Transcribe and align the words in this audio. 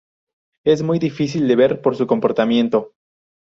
Es 0.65 0.81
muy 0.81 0.97
difícil 0.97 1.47
de 1.47 1.55
ver 1.55 1.79
por 1.79 1.95
su 1.95 2.07
comportamiento. 2.07 2.93